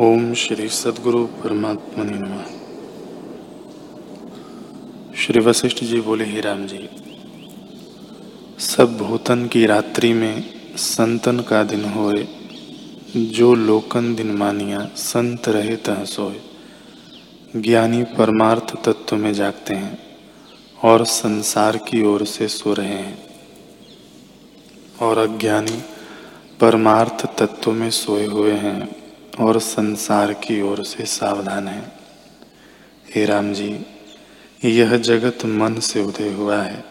[0.00, 2.44] ओम श्री सदगुरु परमात्मा नमः।
[5.16, 6.88] श्री वशिष्ठ जी बोले, ही राम जी,
[8.58, 12.28] सब भूतन की रात्रि में संतन का दिन होए,
[13.16, 16.40] जो लोकन दिन मानिया संत रहे तह सोए।
[17.56, 19.98] ज्ञानी परमार्थ तत्व में जागते हैं
[20.84, 23.22] और संसार की ओर से सो रहे हैं।
[25.02, 25.82] और अज्ञानी
[26.60, 29.01] परमार्थ तत्व में सोए हुए हैं।
[29.40, 31.92] और संसार की ओर से सावधान है।
[33.14, 33.86] हे राम जी,
[34.64, 36.84] यह जगत मन से उदय हुआ है।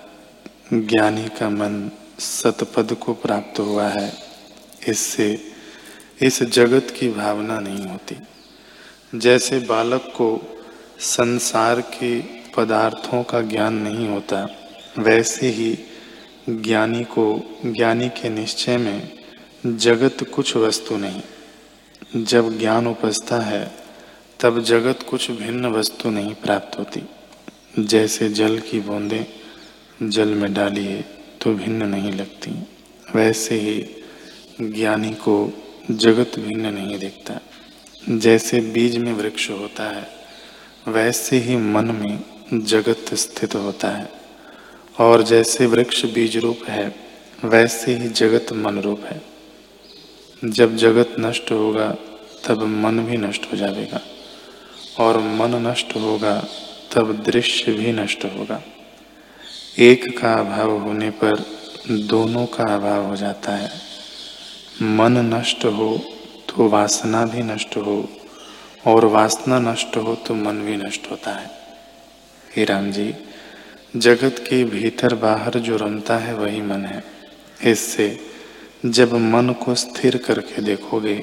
[0.74, 4.14] ज्ञानी का मन सतपद को प्राप्त हुआ है।
[4.88, 5.52] इससे
[6.22, 8.16] इस जगत की भावना नहीं होती।
[9.20, 10.60] जैसे बालक को
[11.00, 12.20] संसार के
[12.58, 14.50] पदार्थों का ज्ञान नहीं होता,
[14.98, 15.80] वैसे ही
[16.50, 19.10] ज्ञानी को ज्ञानी के निश्चय में
[19.66, 21.22] जगत कुछ वस्तु नहीं।
[22.16, 23.72] जब ज्ञान उपजता है,
[24.40, 27.02] तब जगत कुछ भिन्न वस्तु नहीं प्राप्त होती।
[27.80, 29.26] जैसे जल की बूंदें
[30.10, 31.06] जल में डालिए
[31.42, 32.52] तो भिन्न नहीं लगती।
[33.16, 33.88] वैसे ही
[34.72, 35.54] ज्ञानी को
[35.92, 37.40] जगत भिन्न नहीं दिखता।
[38.10, 40.08] जैसे बीज में वृक्ष होता है,
[40.88, 42.24] वैसे ही मन में
[42.66, 44.10] जगत स्थित होता है।
[45.00, 46.96] और जैसे वृक्ष बीज रूप है,
[47.46, 49.22] वैसे ही जगत मन रूप है।
[50.46, 51.96] जब जगत नष्ट होगा,
[52.48, 54.02] तब मन भी नष्ट हो जाएगा।
[55.00, 56.48] और मन नष्ट होगा,
[56.94, 58.62] तब दृश्य भी नष्ट होगा।
[59.80, 61.46] एक का अभाव होने पर
[61.92, 63.72] दोनों का अभाव हो जाता है।
[64.82, 66.02] मन नष्ट हो
[66.50, 68.10] तो वासना भी नष्ट हो,
[68.88, 71.52] और वासना नष्ट हो तो मन भी नष्ट होता है।
[72.56, 73.14] हे राम जी,
[73.98, 77.04] जगत के भीतर बाहर जो रमता है, वही मन है।
[77.64, 78.31] इससे
[78.86, 81.16] जब मन को स्थिर करके देखोगे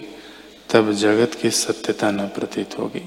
[0.71, 3.03] तब जगत की सत्यता न प्रतीत होगी।